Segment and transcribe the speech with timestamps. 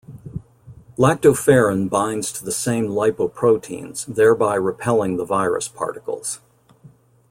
[0.97, 6.39] Lactoferrin binds to the same lipoproteins thereby repelling the virus particles.